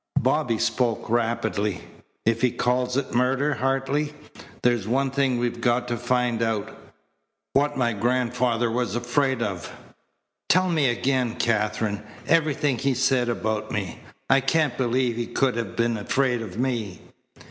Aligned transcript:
Bobby 0.19 0.57
spoke 0.57 1.11
rapidly. 1.11 1.81
"If 2.25 2.41
he 2.41 2.49
calls 2.49 2.97
it 2.97 3.13
murder, 3.13 3.53
Hartley, 3.53 4.15
there's 4.63 4.87
one 4.87 5.11
thing 5.11 5.37
we've 5.37 5.61
got 5.61 5.87
to 5.89 5.95
find 5.95 6.41
out: 6.41 6.75
what 7.53 7.77
my 7.77 7.93
grandfather 7.93 8.71
was 8.71 8.95
afraid 8.95 9.43
of. 9.43 9.71
Tell 10.49 10.69
me 10.69 10.89
again, 10.89 11.35
Katherine, 11.35 12.01
everything 12.25 12.79
he 12.79 12.95
said 12.95 13.29
about 13.29 13.69
me. 13.69 13.99
I 14.27 14.41
can't 14.41 14.75
believe 14.75 15.17
he 15.17 15.27
could 15.27 15.55
have 15.55 15.75
been 15.75 15.97
afraid 15.97 16.41
of 16.41 16.57
me." 16.57 17.01